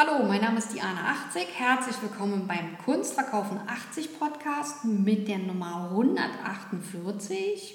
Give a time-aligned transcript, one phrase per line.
[0.00, 1.48] Hallo, mein Name ist Diana 80.
[1.56, 7.74] Herzlich willkommen beim Kunstverkaufen 80 Podcast mit der Nummer 148.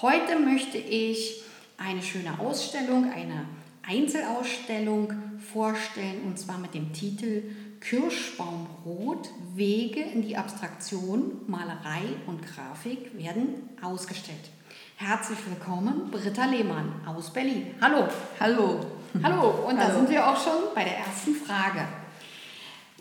[0.00, 1.42] Heute möchte ich
[1.76, 3.44] eine schöne Ausstellung, eine
[3.86, 5.12] Einzelausstellung
[5.52, 7.42] vorstellen und zwar mit dem Titel
[7.78, 14.48] Kirschbaumrot Wege in die Abstraktion, Malerei und Grafik werden ausgestellt.
[14.96, 17.74] Herzlich willkommen, Britta Lehmann aus Berlin.
[17.82, 18.08] Hallo.
[18.40, 19.03] Hallo.
[19.22, 19.98] Hallo, und da Hallo.
[19.98, 21.86] sind wir auch schon bei der ersten Frage.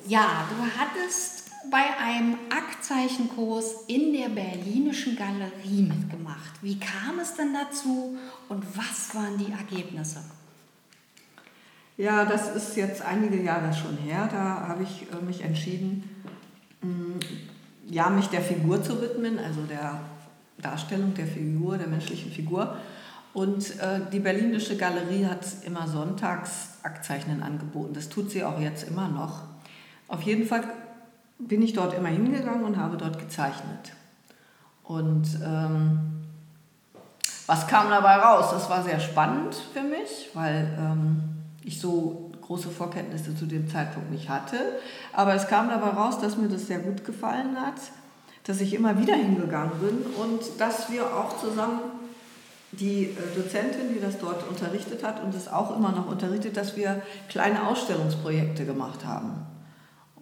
[0.05, 6.61] Ja, du hattest bei einem Aktzeichenkurs in der Berlinischen Galerie mitgemacht.
[6.61, 8.15] Wie kam es denn dazu
[8.47, 10.23] und was waren die Ergebnisse?
[11.97, 14.29] Ja, das ist jetzt einige Jahre schon her.
[14.31, 16.23] Da habe ich äh, mich entschieden,
[16.81, 17.25] mh,
[17.89, 19.99] ja, mich der Figur zu widmen, also der
[20.59, 22.77] Darstellung der Figur, der menschlichen Figur.
[23.33, 27.93] Und äh, die Berlinische Galerie hat immer sonntags Aktzeichnen angeboten.
[27.93, 29.41] Das tut sie auch jetzt immer noch.
[30.07, 30.63] Auf jeden Fall
[31.39, 33.93] bin ich dort immer hingegangen und habe dort gezeichnet.
[34.83, 35.99] Und ähm,
[37.47, 38.51] was kam dabei raus?
[38.51, 41.23] Das war sehr spannend für mich, weil ähm,
[41.63, 44.57] ich so große Vorkenntnisse zu dem Zeitpunkt nicht hatte.
[45.11, 47.75] Aber es kam dabei raus, dass mir das sehr gut gefallen hat,
[48.43, 51.79] dass ich immer wieder hingegangen bin und dass wir auch zusammen
[52.79, 56.75] die äh, Dozentin, die das dort unterrichtet hat und es auch immer noch unterrichtet, dass
[56.75, 59.45] wir kleine Ausstellungsprojekte gemacht haben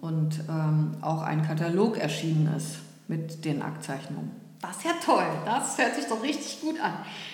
[0.00, 4.30] und ähm, auch ein Katalog erschienen ist mit den Aktzeichnungen.
[4.60, 6.92] Das ist ja toll, das hört sich doch richtig gut an.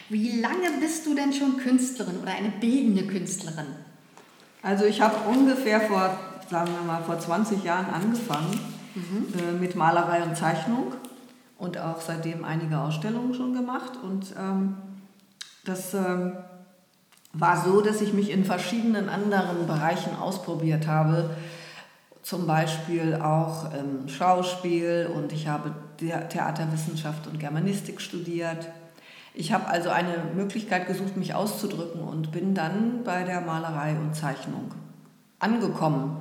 [0.09, 3.67] Wie lange bist du denn schon Künstlerin oder eine bildende Künstlerin?
[4.63, 6.19] Also ich habe ungefähr vor,
[6.51, 8.59] sagen wir mal, vor 20 Jahren angefangen
[8.97, 10.95] äh, mit Malerei und Zeichnung
[11.59, 13.93] und auch seitdem einige Ausstellungen schon gemacht.
[14.03, 14.77] Und ähm,
[15.65, 16.33] das ähm,
[17.33, 21.31] war so, dass ich mich in verschiedenen anderen Bereichen ausprobiert habe.
[22.23, 28.69] Zum Beispiel auch ähm, Schauspiel und ich habe The- Theaterwissenschaft und Germanistik studiert.
[29.35, 34.15] Ich habe also eine Möglichkeit gesucht, mich auszudrücken und bin dann bei der Malerei und
[34.15, 34.73] Zeichnung
[35.39, 36.17] angekommen.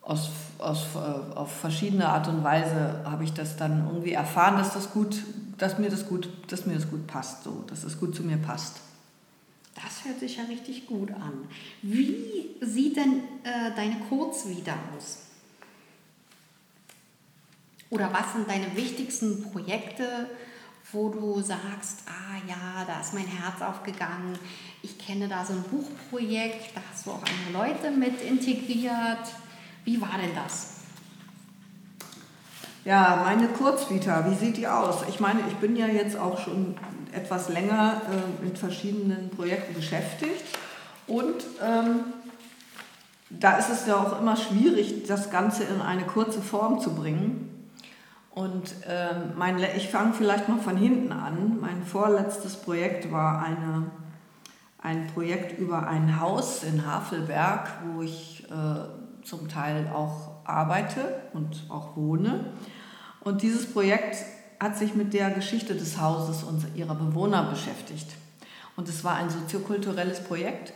[0.00, 4.74] Aus, aus, äh, auf verschiedene Art und Weise habe ich das dann irgendwie erfahren, dass,
[4.74, 5.16] das gut,
[5.58, 8.36] dass, mir das gut, dass mir das gut passt, so, dass es gut zu mir
[8.36, 8.80] passt.
[9.74, 11.48] Das hört sich ja richtig gut an.
[11.82, 15.18] Wie sieht denn äh, deine Kurzvita aus?
[17.90, 20.28] Oder was sind deine wichtigsten Projekte,
[20.92, 24.38] wo du sagst, ah ja, da ist mein Herz aufgegangen,
[24.82, 29.32] ich kenne da so ein Buchprojekt, da hast du auch andere Leute mit integriert.
[29.84, 30.83] Wie war denn das?
[32.84, 35.04] Ja, meine Kurzvita, wie sieht die aus?
[35.08, 36.76] Ich meine, ich bin ja jetzt auch schon
[37.12, 40.44] etwas länger äh, mit verschiedenen Projekten beschäftigt
[41.06, 42.00] und ähm,
[43.30, 47.70] da ist es ja auch immer schwierig, das Ganze in eine kurze Form zu bringen.
[48.30, 51.58] Und ähm, mein, ich fange vielleicht noch von hinten an.
[51.62, 53.90] Mein vorletztes Projekt war eine,
[54.82, 61.64] ein Projekt über ein Haus in Havelberg, wo ich äh, zum Teil auch arbeite und
[61.70, 62.52] auch wohne.
[63.24, 64.16] Und dieses Projekt
[64.60, 68.06] hat sich mit der Geschichte des Hauses und ihrer Bewohner beschäftigt.
[68.76, 70.72] Und es war ein soziokulturelles Projekt,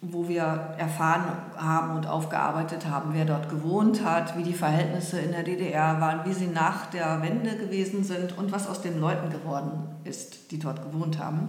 [0.00, 0.42] wo wir
[0.78, 1.24] erfahren
[1.56, 6.28] haben und aufgearbeitet haben, wer dort gewohnt hat, wie die Verhältnisse in der DDR waren,
[6.28, 10.58] wie sie nach der Wende gewesen sind und was aus den Leuten geworden ist, die
[10.58, 11.48] dort gewohnt haben.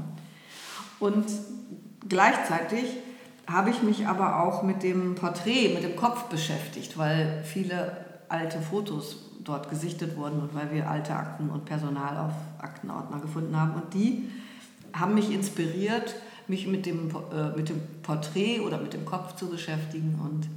[0.99, 1.25] Und
[2.07, 2.85] gleichzeitig
[3.47, 7.97] habe ich mich aber auch mit dem Porträt, mit dem Kopf beschäftigt, weil viele
[8.29, 13.59] alte Fotos dort gesichtet wurden und weil wir alte Akten und Personal auf Aktenordner gefunden
[13.59, 13.75] haben.
[13.75, 14.29] Und die
[14.93, 16.15] haben mich inspiriert,
[16.47, 20.19] mich mit dem, äh, mit dem Porträt oder mit dem Kopf zu beschäftigen.
[20.23, 20.47] Und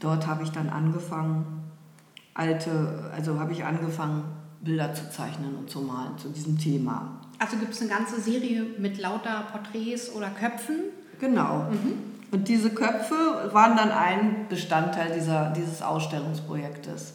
[0.00, 1.64] dort habe ich dann angefangen,
[2.34, 4.24] alte, also habe ich angefangen,
[4.60, 7.20] Bilder zu zeichnen und zu malen zu diesem Thema.
[7.38, 10.76] Also gibt es eine ganze Serie mit lauter Porträts oder Köpfen.
[11.20, 11.68] Genau.
[12.30, 17.14] Und diese Köpfe waren dann ein Bestandteil dieser, dieses Ausstellungsprojektes.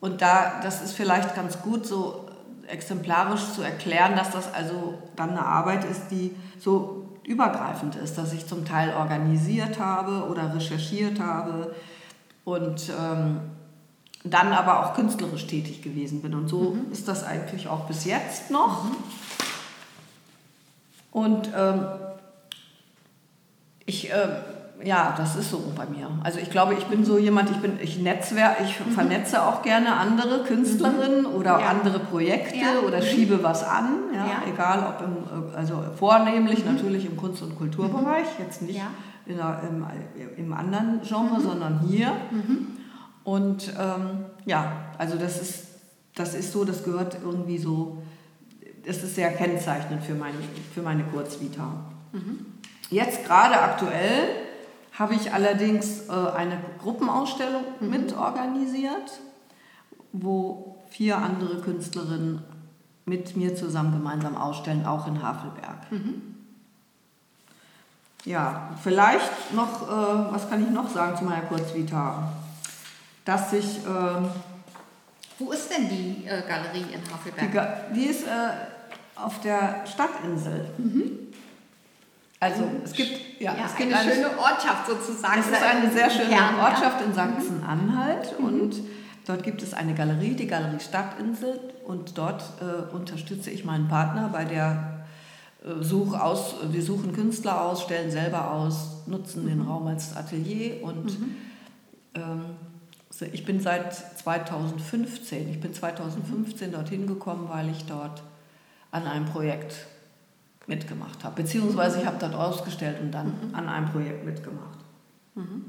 [0.00, 2.26] Und da, das ist vielleicht ganz gut so
[2.66, 8.32] exemplarisch zu erklären, dass das also dann eine Arbeit ist, die so übergreifend ist, dass
[8.32, 11.74] ich zum Teil organisiert habe oder recherchiert habe
[12.44, 13.40] und ähm,
[14.24, 16.34] dann aber auch künstlerisch tätig gewesen bin.
[16.34, 18.86] Und so ist das eigentlich auch bis jetzt noch.
[21.12, 21.84] Und ähm,
[23.86, 24.28] ich, äh,
[24.84, 26.10] ja, das ist so bei mir.
[26.24, 29.96] Also ich glaube, ich bin so jemand, ich bin, ich netzwerk, ich vernetze auch gerne
[29.96, 31.66] andere Künstlerinnen oder Ja.
[31.68, 32.80] andere Projekte Ja.
[32.86, 34.42] oder schiebe was an, ja, Ja.
[34.52, 38.80] egal ob im, äh, also vornehmlich natürlich im Kunst- und Kulturbereich, jetzt nicht
[39.26, 39.84] der, im,
[40.36, 41.42] im anderen Genre, mhm.
[41.42, 42.12] sondern hier.
[42.30, 42.66] Mhm.
[43.24, 45.64] Und ähm, ja, also das ist,
[46.14, 48.02] das ist so, das gehört irgendwie so,
[48.86, 50.38] das ist sehr kennzeichnend für meine,
[50.74, 51.84] für meine Kurzvita.
[52.12, 52.46] Mhm.
[52.90, 54.30] Jetzt gerade aktuell
[55.00, 57.90] habe ich allerdings äh, eine Gruppenausstellung mhm.
[57.90, 59.18] mit organisiert,
[60.12, 62.42] wo vier andere Künstlerinnen
[63.06, 65.90] mit mir zusammen gemeinsam ausstellen, auch in Havelberg.
[65.90, 66.36] Mhm.
[68.26, 72.34] Ja, vielleicht noch, äh, was kann ich noch sagen zu meiner Kurzvita?
[73.24, 73.78] Dass ich.
[73.78, 74.28] Äh,
[75.38, 77.90] Wo ist denn die äh, Galerie in Havelberg?
[77.94, 78.26] Die, die ist
[79.16, 80.68] auf der Stadtinsel.
[80.76, 81.30] Mhm.
[82.40, 85.40] Also es gibt, ja, ja es gibt eine, eine, schöne Ortschaft sozusagen.
[85.40, 87.06] Es ist eine sehr schöne Kern, Ortschaft ja.
[87.06, 88.44] in Sachsen-Anhalt mhm.
[88.46, 88.76] und
[89.26, 94.30] dort gibt es eine Galerie, die Galerie Stadtinsel und dort äh, unterstütze ich meinen Partner
[94.32, 95.04] bei der
[95.62, 99.48] äh, Such aus, wir suchen Künstler aus, stellen selber aus, nutzen mhm.
[99.48, 101.36] den Raum als Atelier und mhm.
[102.14, 102.44] ähm,
[103.32, 108.22] ich bin seit 2015, ich bin 2015 dorthin gekommen, weil ich dort
[108.92, 109.74] an einem Projekt
[110.70, 111.42] mitgemacht habe.
[111.42, 113.54] Beziehungsweise ich habe dort ausgestellt und dann mhm.
[113.54, 114.78] an einem Projekt mitgemacht.
[115.34, 115.64] Mhm.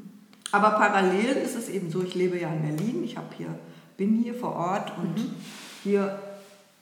[0.54, 3.60] Aber parallel ist es eben so, ich lebe ja in Berlin, ich hier,
[3.98, 5.36] bin hier vor Ort und mhm.
[5.84, 6.18] hier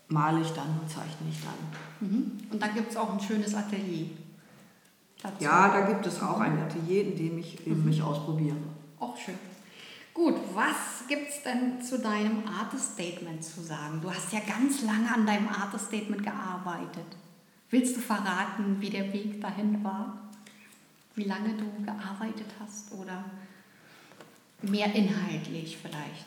[0.10, 2.08] male ich dann und zeichne ich dann.
[2.08, 2.32] Mhm.
[2.52, 4.08] Und dann gibt es auch ein schönes Atelier.
[5.22, 5.44] Dazu.
[5.44, 8.56] Ja, da gibt es auch ein Atelier, in dem ich eben mich ausprobiere.
[9.00, 9.36] Auch schön.
[10.14, 14.00] Gut, was gibt es denn zu deinem Artist Statement zu sagen?
[14.02, 17.06] Du hast ja ganz lange an deinem Artist Statement gearbeitet.
[17.72, 20.18] Willst du verraten, wie der Weg dahin war?
[21.16, 23.24] Wie lange du gearbeitet hast oder
[24.62, 26.26] mehr inhaltlich vielleicht?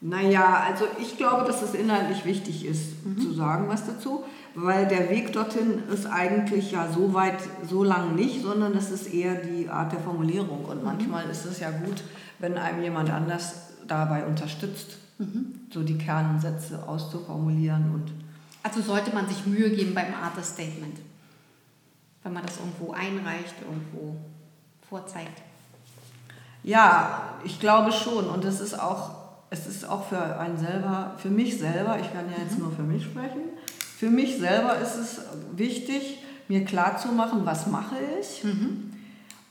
[0.00, 3.20] Naja, also ich glaube, dass es inhaltlich wichtig ist, mhm.
[3.20, 7.38] zu sagen was dazu, weil der Weg dorthin ist eigentlich ja so weit,
[7.68, 10.64] so lang nicht, sondern das ist eher die Art der Formulierung.
[10.64, 10.84] Und mhm.
[10.84, 12.02] manchmal ist es ja gut,
[12.40, 15.60] wenn einem jemand anders dabei unterstützt, mhm.
[15.70, 18.12] so die Kernsätze auszuformulieren und
[18.62, 20.98] also sollte man sich Mühe geben beim Artist Statement,
[22.22, 24.16] wenn man das irgendwo einreicht, irgendwo
[24.88, 25.42] vorzeigt.
[26.62, 28.26] Ja, ich glaube schon.
[28.26, 29.10] Und es ist auch,
[29.50, 32.64] es ist auch für einen selber, für mich selber, ich kann ja jetzt mhm.
[32.64, 33.40] nur für mich sprechen,
[33.98, 35.20] für mich selber ist es
[35.56, 36.18] wichtig,
[36.48, 38.92] mir klarzumachen, was mache ich mhm.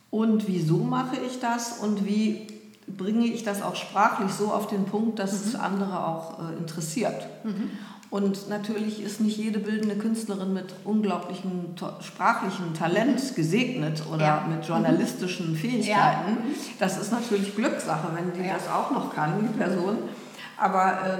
[0.10, 2.48] und wieso mache ich das und wie
[2.86, 5.48] bringe ich das auch sprachlich so auf den Punkt, dass mhm.
[5.48, 7.28] es andere auch äh, interessiert.
[7.44, 7.72] Mhm.
[8.12, 14.48] Und natürlich ist nicht jede bildende Künstlerin mit unglaublichem sprachlichen Talent gesegnet oder ja.
[14.50, 16.32] mit journalistischen Fähigkeiten.
[16.32, 16.56] Ja.
[16.78, 18.56] Das ist natürlich Glückssache, wenn die ja.
[18.56, 20.00] das auch noch kann, die Person.
[20.58, 21.18] Aber äh,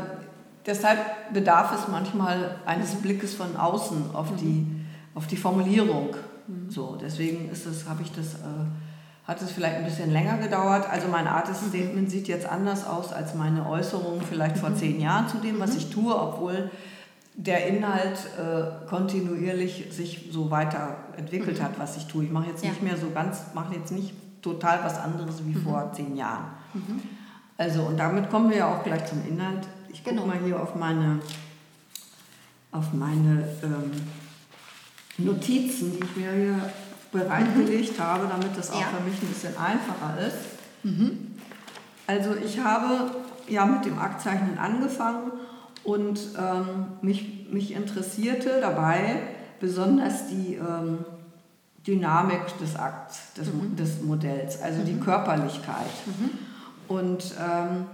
[0.66, 4.68] deshalb bedarf es manchmal eines Blickes von außen auf die,
[5.16, 6.10] auf die Formulierung.
[6.46, 6.70] Mhm.
[6.70, 8.68] So, deswegen ist habe ich das, äh,
[9.32, 10.90] hat es vielleicht ein bisschen länger gedauert.
[10.92, 12.10] Also mein Artist Statement mhm.
[12.10, 14.76] sieht jetzt anders aus als meine Äußerungen vielleicht vor mhm.
[14.76, 16.70] zehn Jahren zu dem, was ich tue, obwohl
[17.36, 21.64] der Inhalt äh, kontinuierlich sich so weiterentwickelt mhm.
[21.64, 22.26] hat, was ich tue.
[22.26, 25.64] Ich mache jetzt nicht mehr so ganz, mache jetzt nicht total was anderes wie mhm.
[25.64, 26.48] vor zehn Jahren.
[26.74, 27.02] Mhm.
[27.58, 29.66] Also und damit kommen wir ja auch gleich zum Inhalt.
[29.94, 30.28] Ich gucke genau.
[30.28, 31.20] mal hier auf meine,
[32.74, 33.92] auf meine ähm,
[35.20, 36.70] Notizen, die ich mir hier
[37.12, 38.04] bereitgelegt mhm.
[38.04, 38.88] habe, damit das auch ja.
[38.88, 40.38] für mich ein bisschen einfacher ist.
[40.84, 41.36] Mhm.
[42.08, 43.12] Also ich habe
[43.48, 45.32] ja mit dem Aktzeichnen angefangen
[45.84, 49.22] und ähm, mich, mich interessierte dabei
[49.60, 51.00] besonders die ähm,
[51.86, 53.76] Dynamik des Akts, des, mhm.
[53.76, 54.86] des Modells, also mhm.
[54.86, 55.92] die Körperlichkeit.
[56.06, 56.30] Mhm.
[56.88, 57.86] Und ähm,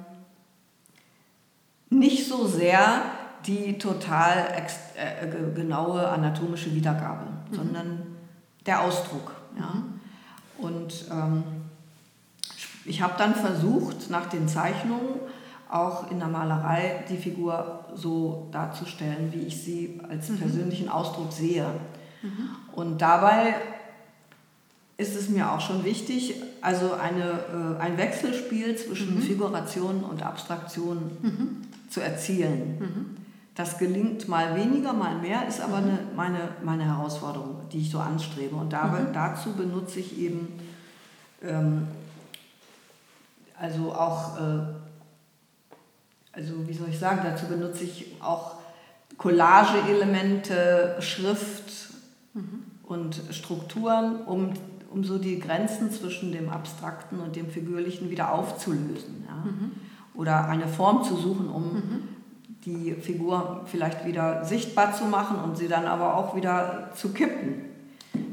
[1.89, 3.01] nicht so sehr
[3.45, 4.47] die total
[4.95, 7.55] äh, genaue anatomische Wiedergabe, mhm.
[7.55, 8.06] sondern
[8.67, 9.31] der Ausdruck.
[9.57, 9.73] Ja?
[9.73, 9.99] Mhm.
[10.57, 11.43] Und ähm,
[12.85, 15.19] ich habe dann versucht, nach den Zeichnungen
[15.69, 20.37] auch in der Malerei die Figur so darzustellen, wie ich sie als mhm.
[20.37, 21.67] persönlichen Ausdruck sehe.
[22.21, 22.49] Mhm.
[22.73, 23.55] Und dabei
[24.97, 29.21] ist es mir auch schon wichtig, also eine, äh, ein Wechselspiel zwischen mhm.
[29.21, 31.57] Figuration und Abstraktion mhm.
[31.89, 33.17] zu erzielen.
[33.57, 33.63] Mhm.
[33.63, 35.89] Das gelingt mal weniger, mal mehr, ist aber mhm.
[35.89, 38.55] eine, meine, meine Herausforderung, die ich so anstrebe.
[38.55, 40.59] Und dabei, dazu benutze ich eben
[41.43, 41.87] ähm,
[43.59, 44.59] also auch äh,
[46.37, 48.57] also wie soll ich sagen, dazu benutze ich auch
[49.17, 51.89] Collage-Elemente, Schrift
[52.35, 52.63] mhm.
[52.83, 54.53] und Strukturen, um,
[54.91, 59.25] um so die Grenzen zwischen dem Abstrakten und dem Figürlichen wieder aufzulösen.
[59.27, 59.49] Ja?
[59.49, 59.71] Mhm.
[60.13, 62.07] Oder eine Form zu suchen, um mhm.
[62.67, 67.61] Die Figur vielleicht wieder sichtbar zu machen und sie dann aber auch wieder zu kippen.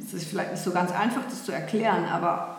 [0.03, 2.57] Es ist vielleicht nicht so ganz einfach, das zu erklären, aber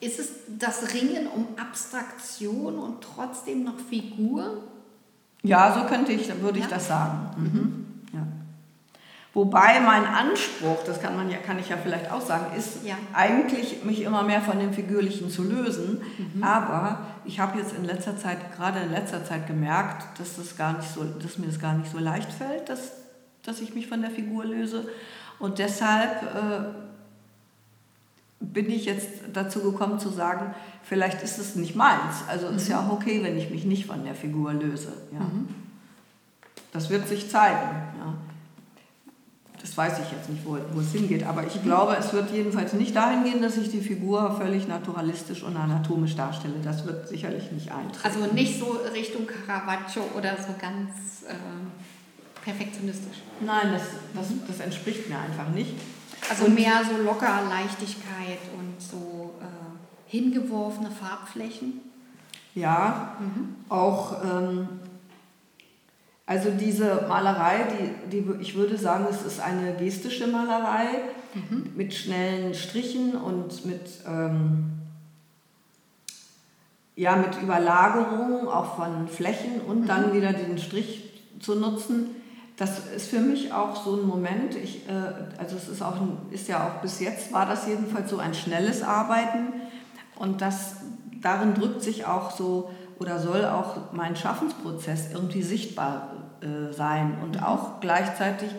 [0.00, 4.62] ist es das Ringen um Abstraktion und trotzdem noch Figur?
[5.42, 7.18] Ja, so könnte ich, würde ich das sagen.
[7.36, 7.83] Mhm.
[9.34, 12.94] Wobei mein Anspruch, das kann man ja, kann ich ja vielleicht auch sagen, ist ja.
[13.12, 16.00] eigentlich mich immer mehr von dem Figürlichen zu lösen.
[16.34, 16.44] Mhm.
[16.44, 20.76] Aber ich habe jetzt in letzter Zeit, gerade in letzter Zeit gemerkt, dass das gar
[20.76, 22.92] nicht so, dass mir das gar nicht so leicht fällt, dass,
[23.42, 24.86] dass ich mich von der Figur löse.
[25.40, 26.68] Und deshalb äh,
[28.38, 32.22] bin ich jetzt dazu gekommen zu sagen, vielleicht ist es nicht meins.
[32.28, 32.56] Also mhm.
[32.56, 34.92] ist ja auch okay, wenn ich mich nicht von der Figur löse.
[35.12, 35.18] Ja.
[35.18, 35.48] Mhm.
[36.72, 37.68] Das wird sich zeigen.
[37.98, 38.14] Ja.
[39.64, 41.62] Das weiß ich jetzt nicht, wo, wo es hingeht, aber ich mhm.
[41.62, 46.14] glaube, es wird jedenfalls nicht dahin gehen, dass ich die Figur völlig naturalistisch und anatomisch
[46.16, 46.56] darstelle.
[46.62, 48.04] Das wird sicherlich nicht eintreten.
[48.04, 51.34] Also nicht so Richtung Caravaggio oder so ganz äh,
[52.44, 53.22] perfektionistisch.
[53.40, 55.72] Nein, das, das, das entspricht mir einfach nicht.
[56.28, 61.80] Also und mehr so locker Leichtigkeit und so äh, hingeworfene Farbflächen.
[62.54, 63.56] Ja, mhm.
[63.70, 64.68] auch ähm,
[66.26, 67.66] also diese Malerei,
[68.10, 70.86] die, die, ich würde sagen, es ist eine gestische Malerei
[71.34, 71.72] mhm.
[71.76, 74.72] mit schnellen Strichen und mit, ähm,
[76.96, 79.86] ja, mit Überlagerung auch von Flächen und mhm.
[79.86, 82.16] dann wieder den Strich zu nutzen
[82.56, 84.92] das ist für mich auch so ein Moment, ich, äh,
[85.38, 85.96] also es ist, auch
[86.30, 89.52] ist ja auch bis jetzt, war das jedenfalls so ein schnelles Arbeiten
[90.16, 90.76] und das,
[91.20, 97.36] darin drückt sich auch so oder soll auch mein Schaffensprozess irgendwie sichtbar äh, sein und
[97.36, 97.42] mhm.
[97.42, 98.50] auch gleichzeitig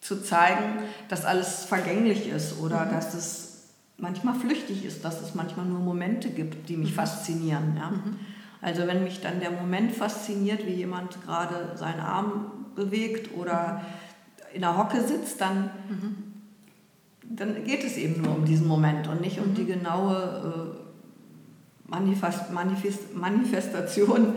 [0.00, 2.90] zu zeigen, dass alles vergänglich ist oder mhm.
[2.90, 3.54] dass es
[3.96, 6.96] manchmal flüchtig ist, dass es manchmal nur Momente gibt, die mich mhm.
[6.96, 7.76] faszinieren.
[7.76, 7.90] Ja?
[7.90, 8.18] Mhm.
[8.60, 13.82] Also wenn mich dann der Moment fasziniert, wie jemand gerade seinen Arm bewegt oder
[14.52, 16.16] in der Hocke sitzt, dann, mhm.
[17.22, 19.54] dann geht es eben nur um diesen Moment und nicht um mhm.
[19.54, 20.83] die genaue äh,
[21.86, 24.34] Manifest, Manifest, Manifestation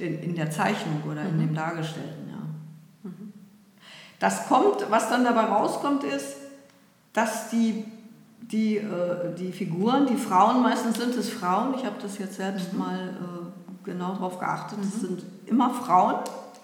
[0.00, 1.54] in, in der Zeichnung oder in dem mhm.
[1.54, 2.28] Dargestellten.
[2.30, 3.10] Ja.
[3.10, 3.32] Mhm.
[4.18, 6.36] Das kommt, was dann dabei rauskommt, ist,
[7.12, 7.84] dass die,
[8.40, 12.72] die, äh, die Figuren, die Frauen, meistens sind es Frauen, ich habe das jetzt selbst
[12.72, 12.78] mhm.
[12.78, 15.06] mal äh, genau darauf geachtet, es mhm.
[15.06, 16.16] sind immer Frauen.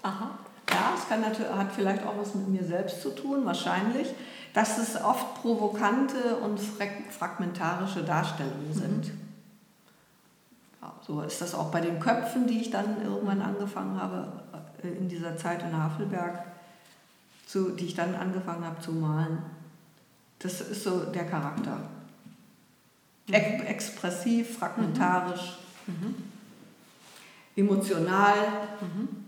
[0.03, 0.31] Aha.
[0.71, 4.09] Ja, es kann natürlich, hat vielleicht auch was mit mir selbst zu tun, wahrscheinlich,
[4.55, 8.75] dass es oft provokante und fragmentarische Darstellungen mhm.
[8.75, 9.11] sind.
[11.07, 14.33] So ist das auch bei den Köpfen, die ich dann irgendwann angefangen habe,
[14.83, 16.45] äh, in dieser Zeit in Havelberg,
[17.47, 19.39] zu, die ich dann angefangen habe zu malen.
[20.39, 21.77] Das ist so der Charakter.
[23.29, 23.35] Mhm.
[23.35, 25.95] Ex expressiv, fragmentarisch, mhm.
[25.95, 26.15] mhm.
[27.57, 28.35] emotional.
[28.81, 29.23] Mhm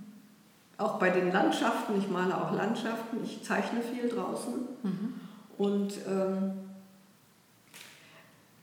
[0.78, 4.54] auch bei den Landschaften, ich male auch Landschaften, ich zeichne viel draußen.
[4.82, 5.14] Mhm.
[5.56, 6.52] Und ähm,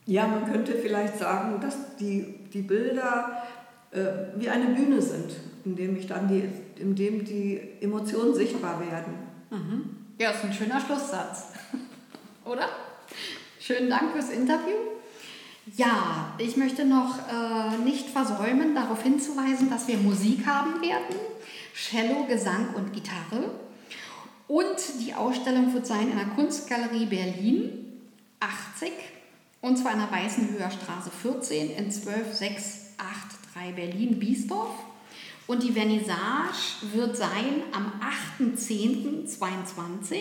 [0.05, 3.43] ja, man könnte vielleicht sagen, dass die, die Bilder
[3.91, 3.99] äh,
[4.35, 5.31] wie eine Bühne sind,
[5.65, 6.43] indem, ich dann die,
[6.81, 9.13] indem die Emotionen sichtbar werden.
[9.49, 9.89] Mhm.
[10.19, 11.47] Ja, ist ein schöner Schlusssatz,
[12.45, 12.69] oder?
[13.59, 14.75] Schönen Dank fürs Interview.
[15.75, 21.15] Ja, ich möchte noch äh, nicht versäumen, darauf hinzuweisen, dass wir Musik haben werden.
[21.73, 23.51] Cello, Gesang und Gitarre.
[24.47, 28.01] Und die Ausstellung wird sein in der Kunstgalerie Berlin
[28.39, 28.91] 80
[29.61, 34.73] und zwar in der Weißenhöher Straße 14 in 12683 Berlin, Biesdorf.
[35.47, 37.91] Und die Vernissage wird sein am
[38.39, 40.17] 8.10.22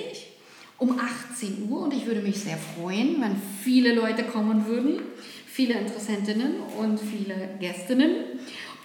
[0.79, 5.03] um 18 Uhr und ich würde mich sehr freuen, wenn viele Leute kommen würden,
[5.47, 8.41] viele Interessentinnen und viele Gästinnen.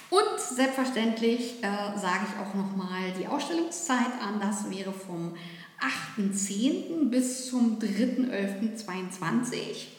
[0.09, 4.41] Und selbstverständlich äh, sage ich auch nochmal die Ausstellungszeit an.
[4.41, 5.37] Das wäre vom
[6.17, 7.09] 8.10.
[7.09, 9.94] bis zum 3.11.22.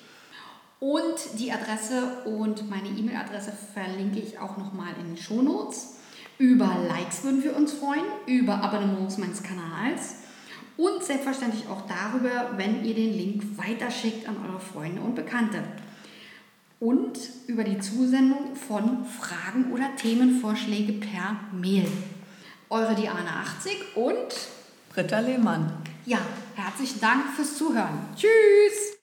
[0.78, 5.95] Und die Adresse und meine E-Mail-Adresse verlinke ich auch nochmal in den Shownotes.
[6.38, 10.16] Über Likes würden wir uns freuen, über Abonnements meines Kanals
[10.76, 15.62] und selbstverständlich auch darüber, wenn ihr den Link weiterschickt an eure Freunde und Bekannte
[16.78, 21.88] und über die Zusendung von Fragen oder Themenvorschläge per Mail.
[22.68, 24.16] Eure Diana 80 und
[24.92, 25.73] Britta Lehmann.
[26.04, 26.18] Ja,
[26.54, 27.99] herzlichen Dank fürs Zuhören.
[28.14, 28.95] Tschüss!